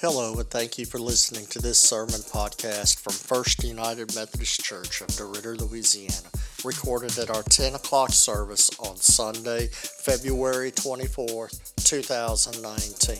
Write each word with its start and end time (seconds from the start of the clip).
Hello, 0.00 0.32
and 0.38 0.48
thank 0.48 0.78
you 0.78 0.86
for 0.86 0.98
listening 0.98 1.44
to 1.48 1.58
this 1.58 1.78
sermon 1.78 2.22
podcast 2.32 3.00
from 3.00 3.12
First 3.12 3.62
United 3.62 4.14
Methodist 4.14 4.64
Church 4.64 5.02
of 5.02 5.08
DeRidder, 5.08 5.60
Louisiana, 5.60 6.26
recorded 6.64 7.18
at 7.18 7.28
our 7.28 7.42
10 7.42 7.74
o'clock 7.74 8.08
service 8.08 8.70
on 8.78 8.96
Sunday, 8.96 9.66
February 9.66 10.72
24th, 10.72 11.74
2019. 11.84 13.18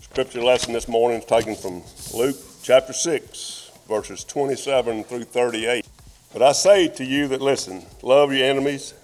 Scripture 0.00 0.42
lesson 0.42 0.72
this 0.72 0.86
morning 0.86 1.18
is 1.18 1.24
taken 1.24 1.56
from 1.56 1.82
Luke 2.16 2.36
chapter 2.62 2.92
6, 2.92 3.72
verses 3.88 4.22
27 4.22 5.02
through 5.02 5.24
38. 5.24 5.84
But 6.32 6.42
I 6.42 6.52
say 6.52 6.86
to 6.86 7.04
you 7.04 7.26
that 7.26 7.42
listen, 7.42 7.82
love 8.00 8.32
your 8.32 8.46
enemies, 8.46 8.94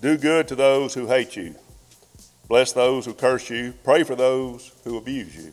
do 0.00 0.18
good 0.18 0.48
to 0.48 0.56
those 0.56 0.94
who 0.94 1.06
hate 1.06 1.36
you, 1.36 1.54
bless 2.48 2.72
those 2.72 3.06
who 3.06 3.14
curse 3.14 3.48
you, 3.48 3.74
pray 3.84 4.02
for 4.02 4.16
those 4.16 4.72
who 4.82 4.96
abuse 4.96 5.36
you. 5.36 5.52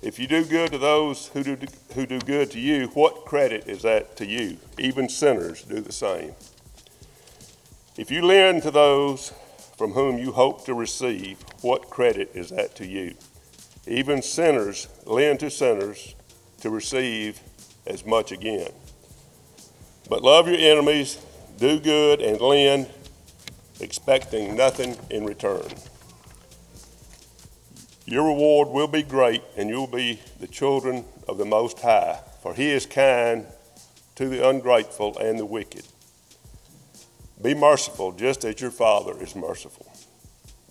If 0.00 0.18
you 0.18 0.28
do 0.28 0.44
good 0.44 0.70
to 0.70 0.78
those 0.78 1.26
who 1.28 1.42
do, 1.42 1.58
who 1.94 2.06
do 2.06 2.20
good 2.20 2.52
to 2.52 2.60
you, 2.60 2.86
what 2.94 3.24
credit 3.24 3.66
is 3.66 3.82
that 3.82 4.16
to 4.18 4.26
you? 4.26 4.58
Even 4.78 5.08
sinners 5.08 5.62
do 5.62 5.80
the 5.80 5.92
same. 5.92 6.34
If 7.96 8.10
you 8.12 8.22
lend 8.22 8.62
to 8.62 8.70
those 8.70 9.32
from 9.76 9.92
whom 9.92 10.18
you 10.18 10.30
hope 10.30 10.64
to 10.66 10.74
receive, 10.74 11.38
what 11.62 11.90
credit 11.90 12.30
is 12.34 12.50
that 12.50 12.76
to 12.76 12.86
you? 12.86 13.14
Even 13.88 14.22
sinners 14.22 14.86
lend 15.04 15.40
to 15.40 15.50
sinners 15.50 16.14
to 16.60 16.70
receive 16.70 17.40
as 17.84 18.06
much 18.06 18.30
again. 18.30 18.70
But 20.08 20.22
love 20.22 20.46
your 20.46 20.58
enemies, 20.58 21.18
do 21.58 21.80
good, 21.80 22.20
and 22.20 22.40
lend, 22.40 22.88
expecting 23.80 24.56
nothing 24.56 24.96
in 25.10 25.24
return. 25.24 25.72
Your 28.08 28.24
reward 28.24 28.68
will 28.68 28.88
be 28.88 29.02
great, 29.02 29.42
and 29.58 29.68
you'll 29.68 29.86
be 29.86 30.18
the 30.40 30.46
children 30.46 31.04
of 31.28 31.36
the 31.36 31.44
Most 31.44 31.78
High, 31.80 32.18
for 32.42 32.54
He 32.54 32.70
is 32.70 32.86
kind 32.86 33.44
to 34.14 34.30
the 34.30 34.48
ungrateful 34.48 35.18
and 35.18 35.38
the 35.38 35.44
wicked. 35.44 35.84
Be 37.42 37.52
merciful, 37.52 38.12
just 38.12 38.46
as 38.46 38.62
your 38.62 38.70
Father 38.70 39.12
is 39.22 39.36
merciful. 39.36 39.92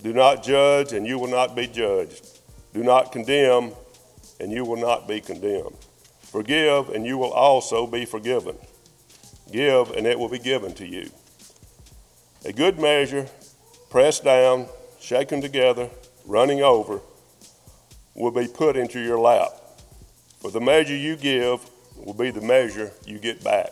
Do 0.02 0.14
not 0.14 0.42
judge, 0.42 0.94
and 0.94 1.06
you 1.06 1.20
will 1.20 1.30
not 1.30 1.56
be 1.56 1.68
judged. 1.68 2.26
Do 2.74 2.82
not 2.82 3.12
condemn, 3.12 3.74
and 4.40 4.52
you 4.52 4.66
will 4.66 4.82
not 4.82 5.08
be 5.08 5.22
condemned. 5.22 5.78
Forgive, 6.24 6.90
and 6.90 7.06
you 7.06 7.20
will 7.20 7.34
also 7.34 7.86
be 7.86 8.06
forgiven. 8.06 8.58
Give, 9.52 9.92
and 9.92 10.08
it 10.08 10.18
will 10.18 10.30
be 10.30 10.40
given 10.40 10.74
to 10.74 10.88
you. 10.88 11.12
A 12.46 12.52
good 12.52 12.80
measure, 12.80 13.28
pressed 13.92 14.24
down, 14.24 14.66
shaken 15.00 15.40
together, 15.40 15.92
running 16.26 16.64
over 16.64 17.00
will 18.18 18.32
be 18.32 18.48
put 18.48 18.76
into 18.76 19.00
your 19.00 19.20
lap. 19.20 19.52
For 20.42 20.52
the 20.52 20.60
measure 20.60 20.96
you 20.96 21.16
give 21.16 21.62
will 21.96 22.14
be 22.14 22.32
the 22.32 22.42
measure 22.42 22.92
you 23.06 23.20
get 23.20 23.44
back. 23.44 23.72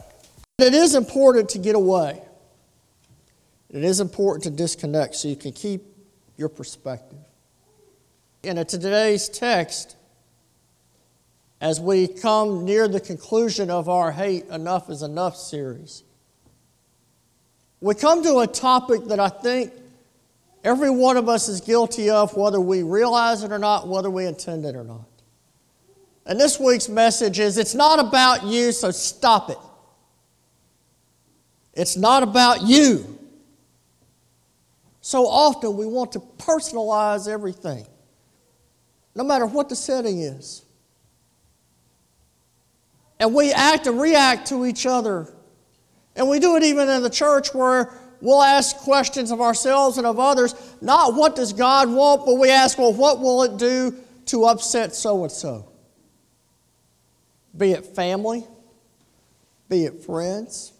It 0.57 0.73
is 0.73 0.95
important 0.95 1.49
to 1.49 1.57
get 1.57 1.75
away. 1.75 2.21
It 3.69 3.83
is 3.83 3.99
important 3.99 4.43
to 4.43 4.49
disconnect 4.51 5.15
so 5.15 5.27
you 5.27 5.35
can 5.35 5.51
keep 5.51 5.83
your 6.37 6.47
perspective. 6.47 7.19
In 8.43 8.63
today's 8.65 9.27
text, 9.27 9.95
as 11.59 11.81
we 11.81 12.07
come 12.07 12.63
near 12.63 12.87
the 12.87 12.99
conclusion 12.99 13.71
of 13.71 13.89
our 13.89 14.11
Hate 14.11 14.45
Enough 14.45 14.89
is 14.89 15.01
Enough 15.01 15.35
series, 15.35 16.03
we 17.81 17.95
come 17.95 18.23
to 18.23 18.39
a 18.39 18.47
topic 18.47 19.05
that 19.05 19.19
I 19.19 19.29
think 19.29 19.73
Every 20.65 20.89
one 20.89 21.15
of 21.15 21.29
us 21.29 21.47
is 21.47 21.61
guilty 21.61 22.09
of, 22.09 22.35
whether 22.35 22.59
we 22.59 22.81
realize 22.81 23.43
it 23.43 23.51
or 23.51 23.59
not, 23.59 23.87
whether 23.87 24.09
we 24.09 24.25
intend 24.25 24.65
it 24.65 24.75
or 24.75 24.83
not. 24.83 25.05
And 26.25 26.39
this 26.39 26.59
week's 26.59 26.89
message 26.89 27.37
is 27.37 27.59
it's 27.59 27.75
not 27.75 27.99
about 27.99 28.43
you, 28.43 28.71
so 28.71 28.89
stop 28.89 29.51
it. 29.51 29.59
It's 31.75 31.95
not 31.95 32.23
about 32.23 32.63
you. 32.63 33.19
So 35.01 35.27
often 35.27 35.77
we 35.77 35.85
want 35.85 36.13
to 36.13 36.19
personalize 36.19 37.27
everything, 37.27 37.85
no 39.13 39.23
matter 39.23 39.45
what 39.45 39.69
the 39.69 39.75
setting 39.75 40.21
is. 40.21 40.65
And 43.19 43.35
we 43.35 43.53
act 43.53 43.85
and 43.85 44.01
react 44.01 44.47
to 44.47 44.65
each 44.65 44.87
other. 44.87 45.31
And 46.15 46.27
we 46.27 46.39
do 46.39 46.55
it 46.55 46.63
even 46.63 46.89
in 46.89 47.03
the 47.03 47.09
church 47.11 47.53
where 47.53 47.93
we'll 48.21 48.41
ask 48.41 48.77
questions 48.77 49.31
of 49.31 49.41
ourselves 49.41 49.97
and 49.97 50.07
of 50.07 50.19
others, 50.19 50.55
not 50.81 51.15
what 51.15 51.35
does 51.35 51.53
God 51.53 51.89
want, 51.89 52.25
but 52.25 52.35
we 52.35 52.49
ask, 52.49 52.77
well, 52.77 52.93
what 52.93 53.19
will 53.19 53.43
it 53.43 53.57
do 53.57 53.95
to 54.27 54.45
upset 54.45 54.95
so 54.95 55.23
and 55.23 55.31
so? 55.31 55.71
Be 57.55 57.71
it 57.71 57.85
family, 57.85 58.45
be 59.69 59.85
it 59.85 60.03
friends, 60.03 60.73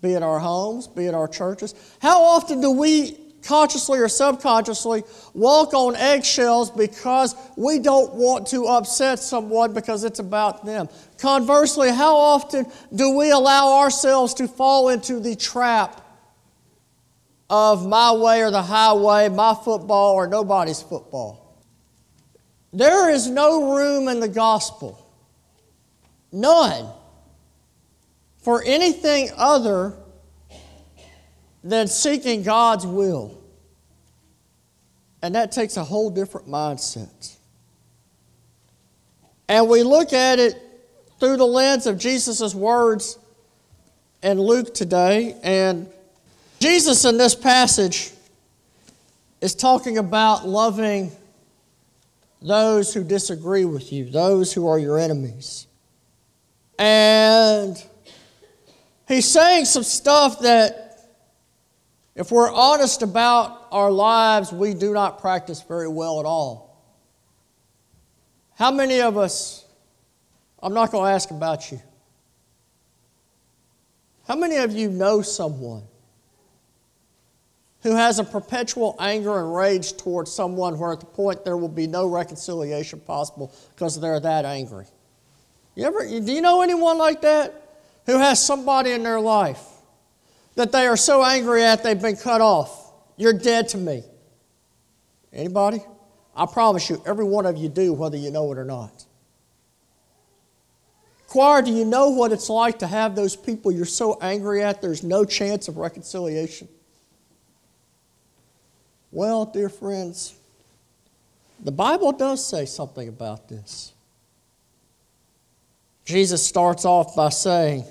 be 0.00 0.12
it 0.12 0.22
our 0.22 0.38
homes, 0.38 0.86
be 0.86 1.06
it 1.06 1.14
our 1.14 1.28
churches. 1.28 1.74
How 2.00 2.22
often 2.22 2.60
do 2.60 2.70
we 2.70 3.18
consciously 3.42 3.98
or 3.98 4.08
subconsciously 4.08 5.02
walk 5.34 5.74
on 5.74 5.96
eggshells 5.96 6.70
because 6.70 7.34
we 7.56 7.78
don't 7.78 8.14
want 8.14 8.46
to 8.48 8.66
upset 8.66 9.18
someone 9.18 9.72
because 9.72 10.04
it's 10.04 10.18
about 10.18 10.64
them? 10.64 10.88
Conversely, 11.18 11.90
how 11.90 12.16
often 12.16 12.66
do 12.94 13.16
we 13.16 13.30
allow 13.30 13.78
ourselves 13.78 14.34
to 14.34 14.48
fall 14.48 14.88
into 14.90 15.20
the 15.20 15.36
trap 15.36 16.03
of 17.56 17.86
my 17.86 18.10
way 18.10 18.42
or 18.42 18.50
the 18.50 18.62
highway, 18.62 19.28
my 19.28 19.54
football 19.54 20.14
or 20.14 20.26
nobody's 20.26 20.82
football. 20.82 21.62
There 22.72 23.10
is 23.10 23.28
no 23.28 23.76
room 23.76 24.08
in 24.08 24.18
the 24.18 24.28
gospel, 24.28 25.08
none, 26.32 26.88
for 28.38 28.60
anything 28.66 29.30
other 29.36 29.94
than 31.62 31.86
seeking 31.86 32.42
God's 32.42 32.84
will. 32.84 33.40
And 35.22 35.36
that 35.36 35.52
takes 35.52 35.76
a 35.76 35.84
whole 35.84 36.10
different 36.10 36.48
mindset. 36.48 37.36
And 39.48 39.68
we 39.68 39.84
look 39.84 40.12
at 40.12 40.40
it 40.40 40.60
through 41.20 41.36
the 41.36 41.46
lens 41.46 41.86
of 41.86 41.98
Jesus' 41.98 42.52
words 42.52 43.16
in 44.24 44.40
Luke 44.40 44.74
today, 44.74 45.36
and 45.44 45.88
Jesus 46.60 47.04
in 47.04 47.18
this 47.18 47.34
passage 47.34 48.12
is 49.40 49.54
talking 49.54 49.98
about 49.98 50.48
loving 50.48 51.12
those 52.40 52.92
who 52.94 53.04
disagree 53.04 53.64
with 53.64 53.92
you, 53.92 54.08
those 54.08 54.52
who 54.52 54.66
are 54.66 54.78
your 54.78 54.98
enemies. 54.98 55.66
And 56.78 57.82
he's 59.06 59.26
saying 59.26 59.66
some 59.66 59.82
stuff 59.82 60.40
that, 60.40 60.98
if 62.14 62.30
we're 62.30 62.52
honest 62.52 63.02
about 63.02 63.66
our 63.70 63.90
lives, 63.90 64.52
we 64.52 64.74
do 64.74 64.92
not 64.92 65.20
practice 65.20 65.62
very 65.62 65.88
well 65.88 66.20
at 66.20 66.26
all. 66.26 66.82
How 68.56 68.70
many 68.70 69.00
of 69.00 69.18
us, 69.18 69.64
I'm 70.62 70.74
not 70.74 70.90
going 70.92 71.04
to 71.04 71.10
ask 71.10 71.30
about 71.30 71.72
you, 71.72 71.80
how 74.28 74.36
many 74.36 74.56
of 74.56 74.72
you 74.72 74.90
know 74.90 75.22
someone 75.22 75.82
who 77.84 77.94
has 77.94 78.18
a 78.18 78.24
perpetual 78.24 78.96
anger 78.98 79.38
and 79.38 79.54
rage 79.54 79.96
towards 79.98 80.32
someone 80.32 80.78
where 80.78 80.92
at 80.92 81.00
the 81.00 81.06
point 81.06 81.44
there 81.44 81.58
will 81.58 81.68
be 81.68 81.86
no 81.86 82.06
reconciliation 82.06 82.98
possible 82.98 83.54
because 83.74 84.00
they're 84.00 84.18
that 84.18 84.46
angry. 84.46 84.86
You 85.76 85.84
ever, 85.84 86.00
do 86.00 86.32
you 86.32 86.40
know 86.40 86.62
anyone 86.62 86.96
like 86.96 87.20
that 87.20 87.78
who 88.06 88.18
has 88.18 88.44
somebody 88.44 88.92
in 88.92 89.02
their 89.02 89.20
life 89.20 89.62
that 90.54 90.72
they 90.72 90.86
are 90.86 90.96
so 90.96 91.22
angry 91.22 91.62
at 91.62 91.82
they've 91.82 92.00
been 92.00 92.16
cut 92.16 92.40
off? 92.40 92.90
You're 93.18 93.34
dead 93.34 93.68
to 93.70 93.78
me. 93.78 94.02
Anybody? 95.30 95.82
I 96.34 96.46
promise 96.46 96.88
you, 96.88 97.02
every 97.04 97.24
one 97.24 97.44
of 97.44 97.58
you 97.58 97.68
do, 97.68 97.92
whether 97.92 98.16
you 98.16 98.30
know 98.30 98.50
it 98.50 98.56
or 98.56 98.64
not. 98.64 99.04
Choir, 101.28 101.60
do 101.60 101.70
you 101.70 101.84
know 101.84 102.10
what 102.10 102.32
it's 102.32 102.48
like 102.48 102.78
to 102.78 102.86
have 102.86 103.14
those 103.14 103.36
people 103.36 103.70
you're 103.70 103.84
so 103.84 104.18
angry 104.22 104.62
at 104.62 104.80
there's 104.80 105.02
no 105.02 105.26
chance 105.26 105.68
of 105.68 105.76
reconciliation? 105.76 106.68
Well, 109.14 109.44
dear 109.44 109.68
friends, 109.68 110.34
The 111.62 111.70
Bible 111.70 112.10
does 112.10 112.44
say 112.44 112.66
something 112.66 113.08
about 113.08 113.48
this. 113.48 113.92
Jesus 116.04 116.44
starts 116.44 116.84
off 116.84 117.14
by 117.14 117.28
saying, 117.28 117.84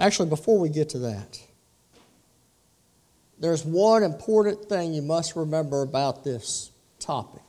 actually, 0.00 0.28
before 0.28 0.58
we 0.58 0.68
get 0.68 0.88
to 0.90 0.98
that, 0.98 1.40
there's 3.38 3.64
one 3.64 4.02
important 4.02 4.68
thing 4.68 4.92
you 4.92 5.02
must 5.02 5.36
remember 5.36 5.82
about 5.82 6.24
this 6.24 6.72
topic. 6.98 7.42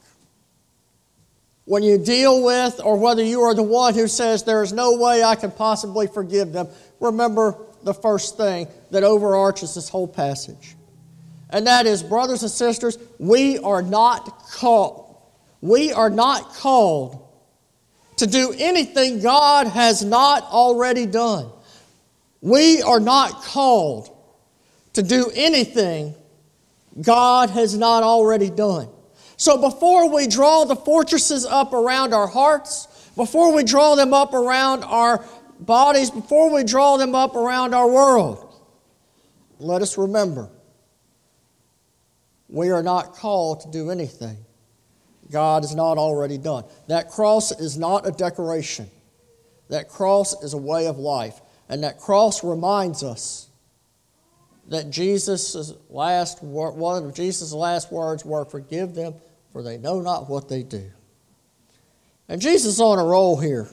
When 1.65 1.81
you 1.81 1.97
deal 1.97 2.43
with, 2.43 2.79
or 2.83 2.95
whether 2.95 3.23
you 3.23 3.41
are 3.41 3.55
the 3.55 3.63
one 3.63 3.95
who 3.95 4.07
says, 4.07 4.43
There 4.43 4.61
is 4.61 4.71
no 4.71 4.95
way 4.97 5.23
I 5.23 5.33
can 5.33 5.49
possibly 5.49 6.05
forgive 6.05 6.53
them, 6.53 6.67
remember 6.99 7.57
the 7.81 7.95
first 7.95 8.37
thing 8.37 8.67
that 8.91 9.03
overarches 9.03 9.73
this 9.73 9.89
whole 9.89 10.07
passage. 10.07 10.76
And 11.49 11.67
that 11.67 11.85
is, 11.85 12.03
brothers 12.03 12.41
and 12.43 12.51
sisters, 12.51 12.97
we 13.19 13.57
are 13.59 13.81
not 13.81 14.43
called. 14.51 15.15
We 15.61 15.93
are 15.93 16.09
not 16.09 16.53
called 16.53 17.25
to 18.17 18.27
do 18.27 18.53
anything 18.57 19.21
God 19.21 19.67
has 19.67 20.03
not 20.03 20.43
already 20.43 21.05
done. 21.05 21.49
We 22.41 22.81
are 22.81 22.99
not 22.99 23.43
called 23.43 24.09
to 24.93 25.03
do 25.03 25.31
anything 25.33 26.15
God 27.01 27.49
has 27.51 27.77
not 27.77 28.03
already 28.03 28.49
done. 28.49 28.89
So 29.37 29.61
before 29.61 30.09
we 30.09 30.27
draw 30.27 30.65
the 30.65 30.75
fortresses 30.75 31.45
up 31.45 31.73
around 31.73 32.13
our 32.13 32.27
hearts, 32.27 32.87
before 33.15 33.53
we 33.53 33.63
draw 33.63 33.95
them 33.95 34.13
up 34.13 34.33
around 34.33 34.83
our 34.83 35.23
bodies, 35.59 36.09
before 36.09 36.51
we 36.51 36.63
draw 36.63 36.97
them 36.97 37.13
up 37.15 37.35
around 37.35 37.73
our 37.73 37.87
world, 37.87 38.43
let 39.59 39.81
us 39.81 39.97
remember 39.97 40.49
we 42.49 42.69
are 42.69 42.83
not 42.83 43.13
called 43.13 43.61
to 43.61 43.69
do 43.69 43.91
anything 43.91 44.37
God 45.29 45.63
has 45.63 45.75
not 45.75 45.97
already 45.97 46.37
done. 46.37 46.63
That 46.87 47.09
cross 47.09 47.51
is 47.51 47.77
not 47.77 48.07
a 48.07 48.11
decoration, 48.11 48.89
that 49.69 49.89
cross 49.89 50.41
is 50.41 50.53
a 50.53 50.57
way 50.57 50.87
of 50.87 50.97
life. 50.97 51.41
And 51.69 51.83
that 51.83 51.99
cross 51.99 52.45
reminds 52.45 53.03
us 53.03 53.49
that 54.69 54.89
Jesus' 54.89 55.73
last 55.89 56.41
one 56.41 57.03
of 57.03 57.13
Jesus' 57.13 57.51
last 57.51 57.91
words 57.91 58.23
were, 58.23 58.45
"Forgive 58.45 58.95
them, 58.95 59.15
for 59.51 59.61
they 59.61 59.77
know 59.77 59.99
not 59.99 60.29
what 60.29 60.47
they 60.47 60.63
do." 60.63 60.91
And 62.29 62.41
Jesus 62.41 62.75
is 62.75 62.81
on 62.81 62.99
a 62.99 63.03
roll 63.03 63.35
here, 63.35 63.69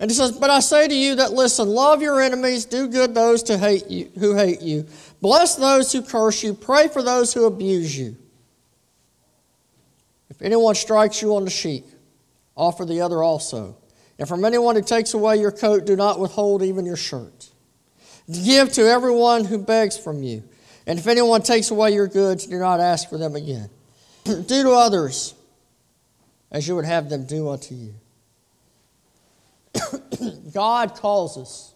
and 0.00 0.10
he 0.10 0.16
says, 0.16 0.32
"But 0.32 0.50
I 0.50 0.58
say 0.60 0.88
to 0.88 0.94
you 0.94 1.14
that 1.16 1.32
listen, 1.32 1.68
love 1.68 2.02
your 2.02 2.20
enemies, 2.20 2.64
do 2.64 2.88
good 2.88 3.14
those 3.14 3.44
to 3.44 3.58
hate 3.58 3.88
you, 3.88 4.10
who 4.18 4.34
hate 4.34 4.62
you, 4.62 4.86
bless 5.20 5.54
those 5.54 5.92
who 5.92 6.02
curse 6.02 6.42
you, 6.42 6.54
pray 6.54 6.88
for 6.88 7.02
those 7.02 7.32
who 7.32 7.44
abuse 7.44 7.96
you. 7.96 8.16
If 10.30 10.42
anyone 10.42 10.74
strikes 10.74 11.22
you 11.22 11.36
on 11.36 11.44
the 11.44 11.50
cheek, 11.50 11.84
offer 12.56 12.84
the 12.84 13.02
other 13.02 13.22
also." 13.22 13.76
And 14.18 14.28
from 14.28 14.44
anyone 14.44 14.76
who 14.76 14.82
takes 14.82 15.14
away 15.14 15.38
your 15.38 15.50
coat, 15.50 15.86
do 15.86 15.96
not 15.96 16.20
withhold 16.20 16.62
even 16.62 16.84
your 16.84 16.96
shirt. 16.96 17.48
Give 18.30 18.70
to 18.74 18.82
everyone 18.82 19.46
who 19.46 19.58
begs 19.58 19.96
from 19.96 20.22
you. 20.22 20.42
And 20.86 20.98
if 20.98 21.06
anyone 21.06 21.40
takes 21.40 21.70
away 21.70 21.92
your 21.92 22.06
goods, 22.06 22.46
do 22.46 22.58
not 22.58 22.80
ask 22.80 23.08
for 23.08 23.16
them 23.16 23.34
again. 23.34 23.70
do 24.24 24.44
to 24.44 24.72
others 24.72 25.34
as 26.50 26.68
you 26.68 26.76
would 26.76 26.84
have 26.84 27.08
them 27.08 27.24
do 27.24 27.48
unto 27.48 27.74
you. 27.74 27.94
God 30.52 30.94
calls 30.94 31.36
us. 31.36 31.74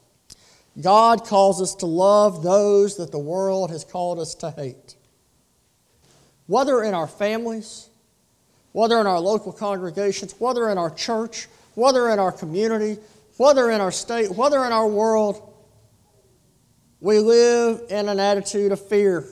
God 0.81 1.25
calls 1.25 1.63
us 1.63 1.75
to 1.77 1.87
love 1.87 2.43
those 2.43 2.97
that 2.97 3.13
the 3.13 3.19
world 3.19 3.71
has 3.71 3.85
called 3.85 4.19
us 4.19 4.35
to 4.37 4.51
hate. 4.51 4.97
Whether 6.47 6.83
in 6.83 6.95
our 6.95 7.07
families, 7.07 7.89
whether 8.73 9.01
in 9.01 9.07
our 9.07 9.21
local 9.21 9.53
congregations, 9.53 10.35
whether 10.39 10.69
in 10.69 10.79
our 10.79 10.91
church, 10.91 11.49
whether 11.75 12.11
in 12.11 12.19
our 12.19 12.33
community, 12.33 13.01
whether 13.37 13.71
in 13.71 13.81
our 13.81 13.93
state, 13.93 14.31
whether 14.31 14.65
in 14.65 14.73
our 14.73 14.87
world, 14.87 15.53
we 17.01 17.19
live 17.19 17.83
in 17.91 18.09
an 18.09 18.19
attitude 18.19 18.73
of 18.73 18.81
fear. 18.81 19.25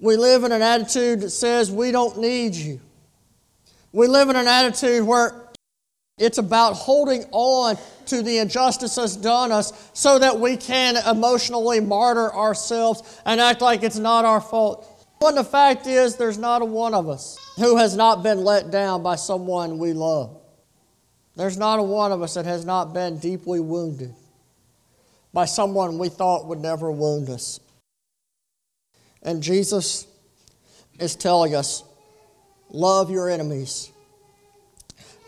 We 0.00 0.16
live 0.16 0.44
in 0.44 0.52
an 0.52 0.62
attitude 0.62 1.20
that 1.22 1.30
says 1.30 1.70
we 1.70 1.90
don't 1.90 2.18
need 2.18 2.54
you. 2.54 2.80
We 3.92 4.06
live 4.06 4.28
in 4.28 4.36
an 4.36 4.46
attitude 4.46 5.04
where 5.04 5.47
it's 6.18 6.38
about 6.38 6.74
holding 6.74 7.24
on 7.30 7.76
to 8.06 8.22
the 8.22 8.38
injustices 8.38 9.16
done 9.16 9.52
us 9.52 9.90
so 9.92 10.18
that 10.18 10.40
we 10.40 10.56
can 10.56 10.96
emotionally 11.08 11.80
martyr 11.80 12.34
ourselves 12.34 13.20
and 13.24 13.40
act 13.40 13.60
like 13.60 13.82
it's 13.82 13.98
not 13.98 14.24
our 14.24 14.40
fault. 14.40 14.86
When 15.20 15.34
the 15.34 15.44
fact 15.44 15.86
is, 15.86 16.16
there's 16.16 16.38
not 16.38 16.62
a 16.62 16.64
one 16.64 16.94
of 16.94 17.08
us 17.08 17.36
who 17.56 17.76
has 17.76 17.96
not 17.96 18.22
been 18.22 18.44
let 18.44 18.70
down 18.70 19.02
by 19.02 19.16
someone 19.16 19.78
we 19.78 19.92
love. 19.92 20.40
There's 21.36 21.58
not 21.58 21.78
a 21.78 21.82
one 21.82 22.12
of 22.12 22.22
us 22.22 22.34
that 22.34 22.46
has 22.46 22.64
not 22.64 22.92
been 22.92 23.18
deeply 23.18 23.60
wounded 23.60 24.14
by 25.32 25.44
someone 25.44 25.98
we 25.98 26.08
thought 26.08 26.46
would 26.46 26.60
never 26.60 26.90
wound 26.90 27.30
us. 27.30 27.60
And 29.22 29.42
Jesus 29.42 30.06
is 30.98 31.14
telling 31.14 31.54
us 31.54 31.84
love 32.70 33.10
your 33.10 33.28
enemies. 33.28 33.92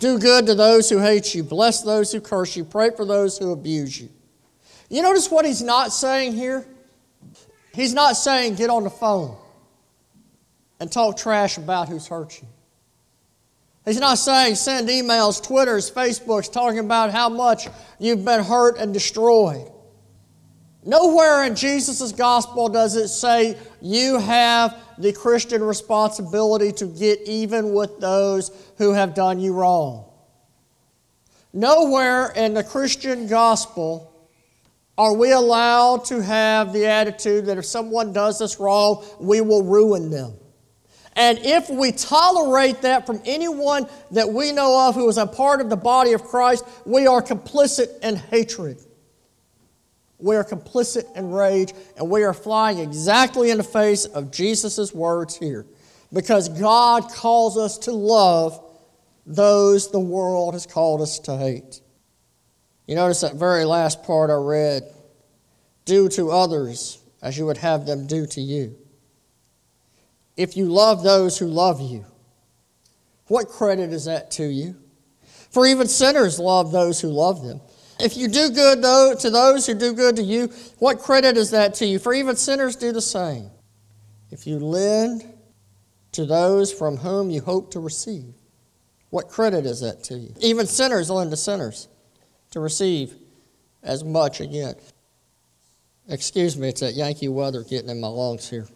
Do 0.00 0.18
good 0.18 0.46
to 0.46 0.54
those 0.54 0.88
who 0.88 0.98
hate 0.98 1.34
you. 1.34 1.44
Bless 1.44 1.82
those 1.82 2.10
who 2.10 2.22
curse 2.22 2.56
you. 2.56 2.64
Pray 2.64 2.90
for 2.90 3.04
those 3.04 3.36
who 3.36 3.52
abuse 3.52 4.00
you. 4.00 4.08
You 4.88 5.02
notice 5.02 5.30
what 5.30 5.44
he's 5.44 5.62
not 5.62 5.92
saying 5.92 6.32
here? 6.32 6.66
He's 7.74 7.92
not 7.92 8.14
saying 8.14 8.54
get 8.54 8.70
on 8.70 8.84
the 8.84 8.90
phone 8.90 9.36
and 10.80 10.90
talk 10.90 11.18
trash 11.18 11.58
about 11.58 11.88
who's 11.88 12.06
hurt 12.08 12.40
you. 12.40 12.48
He's 13.84 14.00
not 14.00 14.16
saying 14.16 14.54
send 14.54 14.88
emails, 14.88 15.42
Twitters, 15.42 15.90
Facebooks 15.90 16.50
talking 16.50 16.78
about 16.78 17.10
how 17.10 17.28
much 17.28 17.68
you've 17.98 18.24
been 18.24 18.42
hurt 18.42 18.78
and 18.78 18.94
destroyed. 18.94 19.70
Nowhere 20.84 21.44
in 21.44 21.56
Jesus' 21.56 22.12
gospel 22.12 22.68
does 22.68 22.96
it 22.96 23.08
say 23.08 23.58
you 23.82 24.18
have 24.18 24.76
the 24.96 25.12
Christian 25.12 25.62
responsibility 25.62 26.72
to 26.72 26.86
get 26.86 27.20
even 27.26 27.74
with 27.74 28.00
those 28.00 28.50
who 28.78 28.92
have 28.92 29.14
done 29.14 29.40
you 29.40 29.52
wrong. 29.52 30.06
Nowhere 31.52 32.30
in 32.30 32.54
the 32.54 32.64
Christian 32.64 33.26
gospel 33.26 34.06
are 34.96 35.14
we 35.14 35.32
allowed 35.32 36.04
to 36.06 36.22
have 36.22 36.72
the 36.72 36.86
attitude 36.86 37.46
that 37.46 37.58
if 37.58 37.64
someone 37.66 38.12
does 38.12 38.40
us 38.40 38.60
wrong, 38.60 39.04
we 39.18 39.40
will 39.40 39.62
ruin 39.62 40.10
them. 40.10 40.34
And 41.16 41.38
if 41.42 41.68
we 41.68 41.92
tolerate 41.92 42.82
that 42.82 43.06
from 43.06 43.20
anyone 43.24 43.86
that 44.12 44.30
we 44.30 44.52
know 44.52 44.88
of 44.88 44.94
who 44.94 45.08
is 45.08 45.18
a 45.18 45.26
part 45.26 45.60
of 45.60 45.68
the 45.68 45.76
body 45.76 46.12
of 46.12 46.22
Christ, 46.22 46.64
we 46.86 47.06
are 47.06 47.20
complicit 47.20 47.98
in 48.00 48.16
hatred. 48.16 48.78
We 50.20 50.36
are 50.36 50.44
complicit 50.44 51.16
in 51.16 51.30
rage, 51.30 51.72
and 51.96 52.10
we 52.10 52.24
are 52.24 52.34
flying 52.34 52.78
exactly 52.78 53.50
in 53.50 53.58
the 53.58 53.64
face 53.64 54.04
of 54.04 54.30
Jesus' 54.30 54.92
words 54.92 55.36
here. 55.36 55.66
Because 56.12 56.48
God 56.48 57.08
calls 57.10 57.56
us 57.56 57.78
to 57.78 57.92
love 57.92 58.62
those 59.26 59.90
the 59.90 60.00
world 60.00 60.54
has 60.54 60.66
called 60.66 61.00
us 61.00 61.18
to 61.20 61.36
hate. 61.36 61.80
You 62.86 62.96
notice 62.96 63.20
that 63.20 63.34
very 63.34 63.64
last 63.64 64.02
part 64.02 64.30
I 64.30 64.34
read 64.34 64.82
do 65.84 66.08
to 66.10 66.30
others 66.30 66.98
as 67.22 67.38
you 67.38 67.46
would 67.46 67.58
have 67.58 67.86
them 67.86 68.06
do 68.06 68.26
to 68.26 68.40
you. 68.40 68.76
If 70.36 70.56
you 70.56 70.66
love 70.66 71.02
those 71.02 71.38
who 71.38 71.46
love 71.46 71.80
you, 71.80 72.04
what 73.26 73.48
credit 73.48 73.92
is 73.92 74.06
that 74.06 74.30
to 74.32 74.44
you? 74.44 74.76
For 75.50 75.66
even 75.66 75.86
sinners 75.86 76.38
love 76.38 76.72
those 76.72 77.00
who 77.00 77.08
love 77.08 77.44
them. 77.44 77.60
If 78.02 78.16
you 78.16 78.28
do 78.28 78.50
good 78.50 78.82
to 79.20 79.30
those 79.30 79.66
who 79.66 79.74
do 79.74 79.92
good 79.92 80.16
to 80.16 80.22
you, 80.22 80.48
what 80.78 80.98
credit 80.98 81.36
is 81.36 81.50
that 81.50 81.74
to 81.74 81.86
you? 81.86 81.98
For 81.98 82.14
even 82.14 82.36
sinners 82.36 82.76
do 82.76 82.92
the 82.92 83.00
same. 83.00 83.50
If 84.30 84.46
you 84.46 84.58
lend 84.58 85.24
to 86.12 86.24
those 86.24 86.72
from 86.72 86.96
whom 86.96 87.30
you 87.30 87.40
hope 87.40 87.72
to 87.72 87.80
receive, 87.80 88.34
what 89.10 89.28
credit 89.28 89.66
is 89.66 89.80
that 89.80 90.04
to 90.04 90.14
you? 90.14 90.34
Even 90.40 90.66
sinners 90.66 91.10
lend 91.10 91.30
to 91.30 91.36
sinners 91.36 91.88
to 92.52 92.60
receive 92.60 93.14
as 93.82 94.04
much 94.04 94.40
again. 94.40 94.74
Excuse 96.08 96.56
me, 96.56 96.68
it's 96.68 96.80
that 96.80 96.94
Yankee 96.94 97.28
weather 97.28 97.62
getting 97.62 97.90
in 97.90 98.00
my 98.00 98.08
lungs 98.08 98.48
here. 98.48 98.66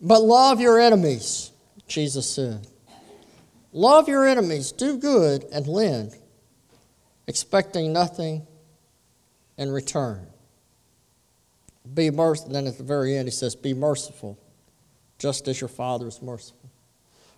But 0.00 0.22
love 0.22 0.60
your 0.60 0.78
enemies, 0.78 1.50
Jesus 1.86 2.28
said. 2.28 2.66
Love 3.72 4.08
your 4.08 4.26
enemies, 4.26 4.72
do 4.72 4.96
good, 4.96 5.44
and 5.52 5.66
lend 5.66 6.14
expecting 7.28 7.92
nothing 7.92 8.44
in 9.58 9.70
return. 9.70 10.26
Be 11.94 12.10
merciful. 12.10 12.52
Then 12.52 12.66
at 12.66 12.78
the 12.78 12.82
very 12.84 13.16
end, 13.16 13.28
he 13.28 13.32
says, 13.32 13.54
Be 13.54 13.74
merciful, 13.74 14.38
just 15.18 15.46
as 15.46 15.60
your 15.60 15.68
Father 15.68 16.08
is 16.08 16.20
merciful. 16.20 16.70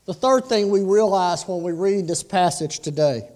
The 0.06 0.14
third 0.14 0.46
thing 0.46 0.70
we 0.70 0.82
realize 0.82 1.46
when 1.46 1.62
we 1.62 1.72
read 1.72 2.08
this 2.08 2.22
passage 2.22 2.80
today 2.80 3.28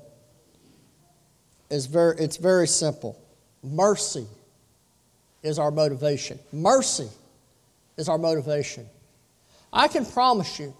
is 1.71 1.87
very, 1.87 2.17
it's 2.19 2.37
very 2.37 2.69
simple. 2.69 3.21
Mercy 3.63 4.27
is 5.43 5.59
our 5.59 5.71
motivation. 5.71 6.39
Mercy 6.53 7.09
is 7.97 8.09
our 8.09 8.19
motivation. 8.19 8.87
I 9.73 9.89
can 9.89 10.07
promise 10.07 10.59
you 10.59 10.75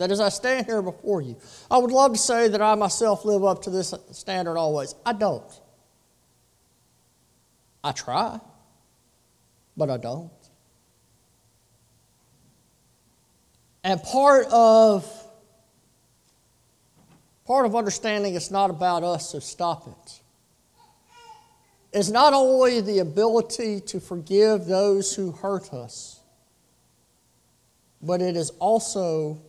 that 0.00 0.10
as 0.10 0.18
I 0.18 0.30
stand 0.30 0.64
here 0.64 0.80
before 0.80 1.20
you, 1.20 1.36
I 1.70 1.76
would 1.76 1.90
love 1.90 2.12
to 2.12 2.18
say 2.18 2.48
that 2.48 2.62
I 2.62 2.74
myself 2.74 3.26
live 3.26 3.44
up 3.44 3.64
to 3.64 3.70
this 3.70 3.92
standard 4.12 4.56
always. 4.56 4.94
I 5.04 5.12
don't. 5.12 5.60
I 7.84 7.92
try, 7.92 8.40
but 9.76 9.90
I 9.90 9.98
don't. 9.98 10.30
And 13.84 14.02
part 14.02 14.46
of 14.46 15.06
part 17.44 17.66
of 17.66 17.76
understanding 17.76 18.34
it's 18.36 18.50
not 18.50 18.70
about 18.70 19.04
us, 19.04 19.30
so 19.30 19.38
stop 19.38 19.86
it. 19.86 20.20
Is 21.92 22.10
not 22.10 22.32
only 22.32 22.80
the 22.80 23.00
ability 23.00 23.80
to 23.80 24.00
forgive 24.00 24.64
those 24.64 25.14
who 25.14 25.32
hurt 25.32 25.74
us, 25.74 26.20
but 28.00 28.22
it 28.22 28.38
is 28.38 28.48
also 28.60 29.42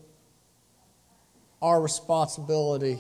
our 1.62 1.82
responsibility 1.82 2.98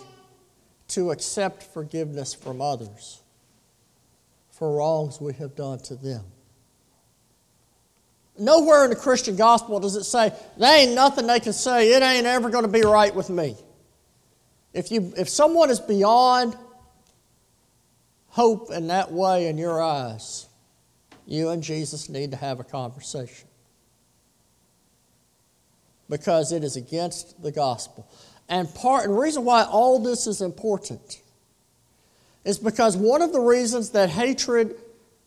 to 0.90 1.12
accept 1.12 1.64
forgiveness 1.64 2.34
from 2.34 2.62
others 2.62 3.22
for 4.52 4.78
wrongs 4.78 5.20
we 5.20 5.34
have 5.34 5.56
done 5.56 5.80
to 5.80 5.96
them. 5.96 6.24
Nowhere 8.38 8.84
in 8.86 8.90
the 8.90 8.96
Christian 8.96 9.36
gospel 9.36 9.80
does 9.80 9.96
it 9.96 10.04
say, 10.04 10.34
there 10.58 10.80
ain't 10.80 10.94
nothing 10.94 11.28
they 11.28 11.40
can 11.40 11.54
say, 11.54 11.94
it 11.94 12.04
ain't 12.04 12.26
ever 12.26 12.50
going 12.50 12.64
to 12.64 12.72
be 12.72 12.82
right 12.82 13.14
with 13.14 13.30
me. 13.30 13.56
If, 14.74 14.92
you, 14.92 15.14
if 15.18 15.30
someone 15.30 15.70
is 15.70 15.80
beyond 15.80 16.56
hope 18.28 18.72
in 18.72 18.88
that 18.88 19.12
way 19.12 19.48
in 19.48 19.58
your 19.58 19.82
eyes, 19.82 20.48
you 21.26 21.50
and 21.50 21.62
Jesus 21.62 22.10
need 22.10 22.32
to 22.32 22.38
have 22.38 22.60
a 22.60 22.64
conversation. 22.64 23.48
Because 26.10 26.52
it 26.52 26.64
is 26.64 26.76
against 26.76 27.42
the 27.42 27.52
gospel. 27.52 28.10
And 28.52 28.72
part 28.76 29.06
and 29.06 29.14
the 29.16 29.20
reason 29.20 29.46
why 29.46 29.64
all 29.64 29.98
this 29.98 30.28
is 30.28 30.42
important 30.42 31.22
is 32.44 32.60
because 32.60 32.98
one 32.98 33.22
of 33.22 33.32
the 33.32 33.40
reasons 33.40 33.92
that 33.92 34.10
hatred 34.10 34.76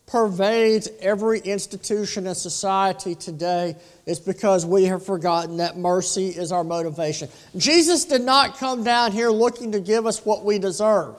pervades 0.06 0.90
every 1.00 1.38
institution 1.40 2.26
and 2.26 2.36
society 2.36 3.14
today 3.14 3.76
is 4.04 4.20
because 4.20 4.66
we 4.66 4.84
have 4.84 5.06
forgotten 5.06 5.56
that 5.56 5.78
mercy 5.78 6.28
is 6.28 6.52
our 6.52 6.62
motivation. 6.62 7.30
Jesus 7.56 8.04
did 8.04 8.20
not 8.20 8.58
come 8.58 8.84
down 8.84 9.12
here 9.12 9.30
looking 9.30 9.72
to 9.72 9.80
give 9.80 10.04
us 10.04 10.26
what 10.26 10.44
we 10.44 10.58
deserve. 10.58 11.16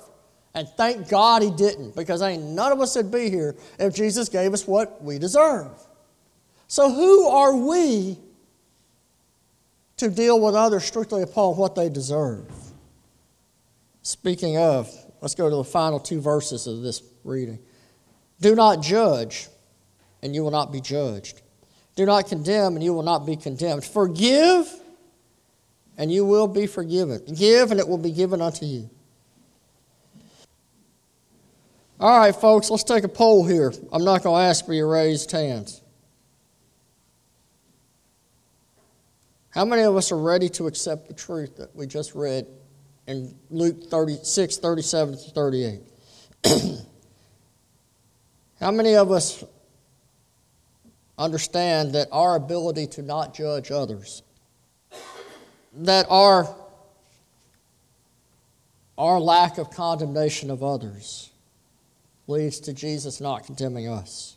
And 0.54 0.68
thank 0.78 1.10
God 1.10 1.42
he 1.42 1.50
didn't, 1.50 1.96
because 1.96 2.22
ain't 2.22 2.44
none 2.44 2.72
of 2.72 2.80
us 2.80 2.96
would 2.96 3.10
be 3.10 3.32
here 3.32 3.56
if 3.80 3.96
Jesus 3.96 4.30
gave 4.30 4.54
us 4.54 4.68
what 4.68 5.04
we 5.04 5.18
deserve. 5.18 5.72
So 6.68 6.92
who 6.94 7.28
are 7.28 7.56
we 7.56 8.20
to 9.98 10.10
deal 10.10 10.40
with 10.40 10.56
others 10.56 10.84
strictly 10.84 11.22
upon 11.22 11.56
what 11.58 11.76
they 11.76 11.90
deserve? 11.90 12.46
Speaking 14.02 14.58
of, 14.58 14.90
let's 15.22 15.36
go 15.36 15.50
to 15.50 15.56
the 15.56 15.64
final 15.64 16.00
two 16.00 16.22
verses 16.22 16.68
of 16.68 16.82
this 16.82 17.02
reading. 17.24 17.60
Do 18.40 18.56
not 18.56 18.82
judge, 18.82 19.48
and 20.22 20.36
you 20.36 20.44
will 20.44 20.52
not 20.52 20.72
be 20.72 20.82
judged. 20.82 21.42
Do 21.96 22.06
not 22.06 22.28
condemn, 22.28 22.76
and 22.76 22.84
you 22.84 22.94
will 22.94 23.04
not 23.04 23.26
be 23.26 23.36
condemned. 23.36 23.86
Forgive, 23.86 24.68
and 25.98 26.12
you 26.12 26.26
will 26.26 26.48
be 26.48 26.68
forgiven. 26.68 27.22
Give, 27.34 27.72
and 27.72 27.80
it 27.80 27.88
will 27.88 27.98
be 27.98 28.12
given 28.12 28.42
unto 28.42 28.66
you. 28.66 28.90
All 31.98 32.20
right, 32.20 32.36
folks, 32.36 32.70
let's 32.70 32.84
take 32.84 33.06
a 33.06 33.10
poll 33.10 33.46
here. 33.46 33.74
I'm 33.92 34.04
not 34.04 34.22
going 34.22 34.44
to 34.44 34.50
ask 34.50 34.66
for 34.66 34.74
your 34.74 34.90
raised 34.90 35.32
hands. 35.32 35.82
How 39.56 39.64
many 39.64 39.84
of 39.84 39.96
us 39.96 40.12
are 40.12 40.18
ready 40.18 40.50
to 40.50 40.68
accept 40.68 41.08
the 41.08 41.14
truth 41.14 41.56
that 41.56 41.74
we 41.74 41.88
just 41.88 42.14
read 42.14 42.46
in 43.08 43.34
Luke 43.50 43.86
36, 43.90 44.58
37 44.58 45.18
to 45.18 45.30
38? 45.32 45.82
How 48.60 48.72
many 48.72 48.96
of 48.96 49.14
us 49.14 49.46
understand 51.18 51.94
that 51.94 52.10
our 52.12 52.36
ability 52.36 52.88
to 52.88 53.02
not 53.02 53.34
judge 53.34 53.72
others, 53.72 54.24
that 55.74 56.06
our, 56.10 56.54
our 58.98 59.22
lack 59.22 59.58
of 59.58 59.72
condemnation 59.72 60.52
of 60.52 60.64
others 60.64 61.32
leads 62.28 62.60
to 62.60 62.74
Jesus 62.74 63.22
not 63.22 63.46
condemning 63.46 63.88
us? 63.88 64.36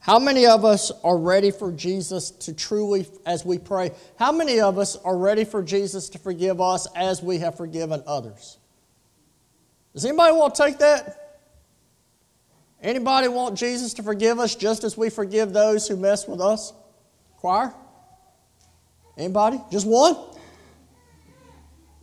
How 0.00 0.18
many 0.18 0.46
of 0.46 0.64
us 0.64 0.90
are 1.04 1.18
ready 1.18 1.50
for 1.50 1.70
Jesus 1.70 2.30
to 2.30 2.54
truly, 2.54 3.06
as 3.26 3.44
we 3.44 3.58
pray, 3.58 3.90
how 4.18 4.32
many 4.32 4.60
of 4.60 4.78
us 4.78 4.96
are 4.96 5.16
ready 5.16 5.44
for 5.44 5.62
Jesus 5.62 6.08
to 6.10 6.18
forgive 6.18 6.60
us 6.60 6.86
as 6.96 7.22
we 7.22 7.38
have 7.38 7.56
forgiven 7.56 8.02
others? 8.06 8.56
Does 9.92 10.06
anybody 10.06 10.34
want 10.34 10.54
to 10.54 10.62
take 10.62 10.78
that? 10.78 11.40
Anybody 12.82 13.28
want 13.28 13.58
Jesus 13.58 13.92
to 13.94 14.02
forgive 14.02 14.38
us 14.38 14.54
just 14.54 14.84
as 14.84 14.96
we 14.96 15.10
forgive 15.10 15.52
those 15.52 15.86
who 15.86 15.96
mess 15.96 16.26
with 16.26 16.40
us? 16.40 16.72
Choir? 17.36 17.74
Anybody? 19.18 19.60
Just 19.70 19.86
one? 19.86 20.16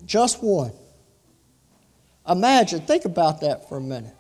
Just 0.05 0.43
one. 0.43 0.71
Imagine, 2.29 2.81
think 2.81 3.05
about 3.05 3.41
that 3.41 3.67
for 3.67 3.77
a 3.77 3.81
minute. 3.81 4.16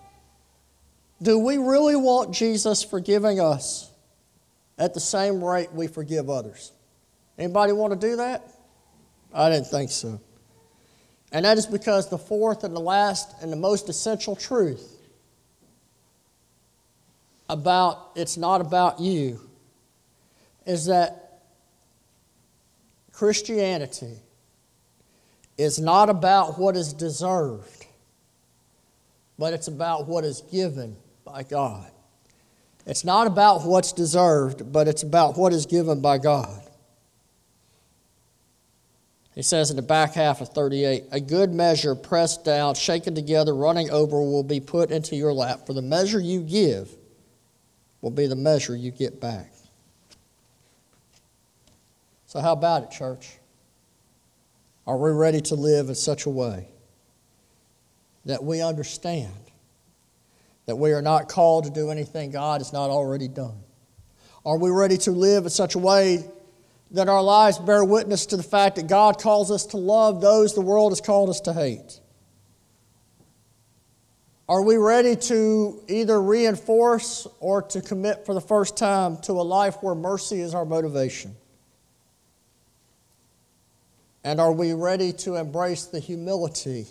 Do 1.21 1.39
we 1.39 1.57
really 1.57 1.95
want 1.95 2.33
Jesus 2.33 2.83
forgiving 2.83 3.39
us 3.39 3.91
at 4.77 4.93
the 4.93 4.99
same 4.99 5.43
rate 5.43 5.73
we 5.73 5.87
forgive 5.87 6.29
others? 6.29 6.71
Anybody 7.37 7.73
want 7.73 7.99
to 7.99 8.07
do 8.07 8.17
that? 8.17 8.47
I 9.33 9.49
didn't 9.49 9.67
think 9.67 9.89
so. 9.89 10.19
And 11.31 11.45
that 11.45 11.57
is 11.57 11.65
because 11.65 12.09
the 12.09 12.17
fourth 12.17 12.63
and 12.63 12.75
the 12.75 12.79
last 12.81 13.41
and 13.41 13.51
the 13.51 13.57
most 13.57 13.89
essential 13.89 14.35
truth 14.35 14.93
about 17.49 18.11
it's 18.15 18.37
not 18.37 18.61
about 18.61 18.99
you 18.99 19.39
is 20.65 20.85
that 20.85 21.41
Christianity 23.11 24.17
is 25.57 25.79
not 25.79 26.09
about 26.09 26.59
what 26.59 26.75
is 26.75 26.93
deserved, 26.93 27.85
but 29.39 29.53
it's 29.53 29.67
about 29.67 30.07
what 30.07 30.23
is 30.23 30.41
given 30.51 30.95
by 31.27 31.43
God. 31.43 31.91
It's 32.85 33.03
not 33.03 33.27
about 33.27 33.65
what's 33.65 33.91
deserved, 33.91 34.71
but 34.71 34.87
it's 34.87 35.03
about 35.03 35.37
what 35.37 35.51
is 35.51 35.65
given 35.65 35.99
by 35.99 36.17
God. 36.17 36.63
He 39.35 39.41
says 39.41 39.69
in 39.69 39.75
the 39.75 39.81
back 39.81 40.13
half 40.13 40.41
of 40.41 40.49
38 40.49 41.03
A 41.11 41.19
good 41.19 41.53
measure, 41.53 41.93
pressed 41.95 42.45
down, 42.45 42.75
shaken 42.75 43.13
together, 43.13 43.53
running 43.53 43.91
over, 43.91 44.21
will 44.21 44.43
be 44.43 44.59
put 44.59 44.89
into 44.89 45.15
your 45.15 45.33
lap. 45.33 45.67
For 45.67 45.73
the 45.73 45.81
measure 45.81 46.19
you 46.19 46.41
give 46.41 46.89
will 48.01 48.11
be 48.11 48.25
the 48.25 48.35
measure 48.35 48.75
you 48.75 48.91
get 48.91 49.19
back. 49.19 49.51
So, 52.25 52.39
how 52.39 52.53
about 52.53 52.83
it, 52.83 52.91
church? 52.91 53.37
Are 54.87 54.97
we 54.97 55.11
ready 55.11 55.41
to 55.41 55.55
live 55.55 55.89
in 55.89 55.95
such 55.95 56.25
a 56.25 56.29
way 56.29 56.69
that 58.25 58.43
we 58.43 58.61
understand 58.61 59.46
that 60.67 60.75
we 60.75 60.91
are 60.91 61.01
not 61.01 61.27
called 61.27 61.63
to 61.63 61.71
do 61.71 61.89
anything 61.89 62.29
God 62.29 62.61
has 62.61 62.71
not 62.71 62.89
already 62.89 63.27
done? 63.27 63.57
Are 64.45 64.57
we 64.57 64.69
ready 64.69 64.97
to 64.99 65.11
live 65.11 65.45
in 65.45 65.49
such 65.49 65.75
a 65.75 65.79
way 65.79 66.23
that 66.91 67.09
our 67.09 67.23
lives 67.23 67.57
bear 67.57 67.83
witness 67.83 68.27
to 68.27 68.37
the 68.37 68.43
fact 68.43 68.75
that 68.75 68.87
God 68.87 69.19
calls 69.19 69.49
us 69.49 69.65
to 69.67 69.77
love 69.77 70.21
those 70.21 70.53
the 70.53 70.61
world 70.61 70.91
has 70.91 71.01
called 71.01 71.29
us 71.29 71.41
to 71.41 71.53
hate? 71.53 71.99
Are 74.49 74.61
we 74.61 74.77
ready 74.77 75.15
to 75.15 75.83
either 75.89 76.21
reinforce 76.21 77.27
or 77.41 77.61
to 77.63 77.81
commit 77.81 78.25
for 78.25 78.33
the 78.33 78.41
first 78.41 78.77
time 78.77 79.17
to 79.23 79.33
a 79.33 79.43
life 79.43 79.75
where 79.81 79.95
mercy 79.95 80.39
is 80.39 80.53
our 80.53 80.63
motivation? 80.63 81.35
And 84.23 84.39
are 84.39 84.53
we 84.53 84.73
ready 84.73 85.11
to 85.13 85.35
embrace 85.35 85.85
the 85.85 85.99
humility 85.99 86.87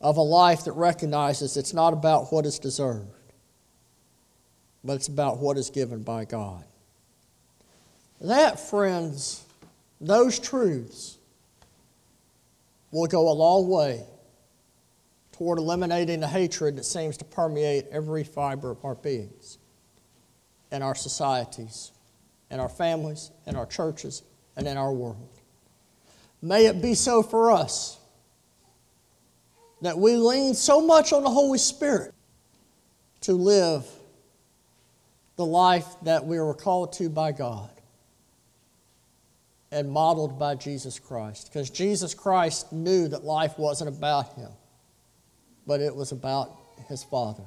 of 0.00 0.16
a 0.16 0.22
life 0.22 0.64
that 0.64 0.72
recognizes 0.72 1.56
it's 1.56 1.74
not 1.74 1.92
about 1.92 2.32
what 2.32 2.46
is 2.46 2.58
deserved, 2.58 3.32
but 4.84 4.94
it's 4.94 5.08
about 5.08 5.38
what 5.38 5.56
is 5.56 5.70
given 5.70 6.02
by 6.02 6.24
God? 6.24 6.64
That, 8.20 8.60
friends, 8.60 9.44
those 10.00 10.38
truths 10.38 11.18
will 12.90 13.06
go 13.06 13.28
a 13.28 13.34
long 13.34 13.68
way 13.68 14.04
toward 15.32 15.58
eliminating 15.58 16.20
the 16.20 16.28
hatred 16.28 16.76
that 16.76 16.84
seems 16.84 17.16
to 17.16 17.24
permeate 17.24 17.86
every 17.92 18.24
fiber 18.24 18.70
of 18.72 18.84
our 18.84 18.96
beings 18.96 19.58
in 20.72 20.82
our 20.82 20.94
societies, 20.94 21.92
in 22.50 22.60
our 22.60 22.68
families, 22.68 23.30
in 23.46 23.56
our 23.56 23.66
churches, 23.66 24.22
and 24.56 24.66
in 24.66 24.76
our 24.76 24.92
world. 24.92 25.28
May 26.42 26.66
it 26.66 26.82
be 26.82 26.94
so 26.94 27.22
for 27.22 27.50
us 27.50 27.97
that 29.82 29.98
we 29.98 30.16
lean 30.16 30.54
so 30.54 30.80
much 30.80 31.12
on 31.12 31.22
the 31.22 31.30
Holy 31.30 31.58
Spirit 31.58 32.14
to 33.22 33.32
live 33.32 33.84
the 35.36 35.46
life 35.46 35.86
that 36.02 36.24
we 36.24 36.38
were 36.40 36.54
called 36.54 36.92
to 36.94 37.08
by 37.08 37.32
God. 37.32 37.70
and 39.70 39.90
modeled 39.90 40.38
by 40.38 40.54
Jesus 40.54 40.98
Christ. 40.98 41.50
Because 41.52 41.68
Jesus 41.68 42.14
Christ 42.14 42.72
knew 42.72 43.06
that 43.08 43.22
life 43.24 43.58
wasn't 43.58 43.88
about 43.94 44.32
him, 44.34 44.50
but 45.66 45.80
it 45.80 45.94
was 45.94 46.10
about 46.10 46.56
his 46.88 47.04
Father. 47.04 47.42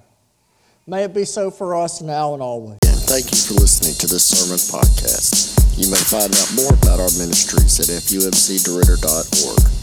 May 0.86 1.04
it 1.04 1.16
be 1.16 1.26
so 1.26 1.50
for 1.50 1.76
us 1.76 2.00
now 2.00 2.34
and 2.34 2.42
always. 2.44 2.78
And 2.86 3.00
Thank 3.10 3.32
you 3.32 3.38
for 3.38 3.56
listening 3.56 3.96
to 3.96 4.08
this 4.08 4.24
sermon 4.24 4.58
podcast. 4.58 5.58
You 5.78 5.90
may 5.90 5.98
find 5.98 6.32
out 6.32 6.54
more 6.56 6.74
about 6.74 7.00
our 7.00 7.10
ministries 7.18 7.80
at 7.80 7.88
fumcderidder.org. 7.88 9.81